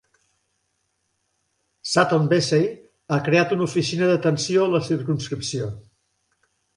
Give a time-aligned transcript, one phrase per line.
[1.89, 2.63] Sutton Vesey
[3.09, 5.69] ha creat una oficina d'atenció a la circumscripció.